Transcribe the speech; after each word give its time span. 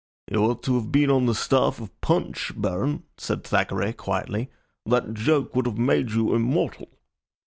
"You 0.31 0.43
ought 0.45 0.63
to 0.63 0.73
have 0.79 0.91
been 0.91 1.11
on 1.11 1.27
the 1.27 1.35
staff 1.35 1.79
of 1.79 2.01
Punch, 2.01 2.53
Baron," 2.59 3.03
said 3.19 3.43
Thackeray, 3.43 3.93
quietly. 3.93 4.49
"That 4.87 5.13
joke 5.13 5.55
would 5.55 5.67
have 5.67 5.77
made 5.77 6.09
you 6.09 6.33
immortal." 6.33 6.89